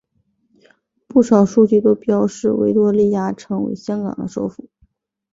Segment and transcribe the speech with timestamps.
[1.05, 4.67] 不少书籍都标示维多利亚城为香港的首府。